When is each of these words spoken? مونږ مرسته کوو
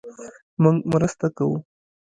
مونږ 0.61 0.77
مرسته 0.91 1.27
کوو 1.37 1.57